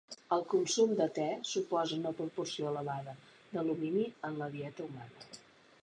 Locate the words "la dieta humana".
4.43-5.35